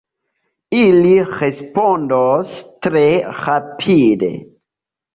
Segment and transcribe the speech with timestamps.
[0.77, 2.57] Ili respondos
[2.89, 3.07] tre
[3.45, 4.37] rapide!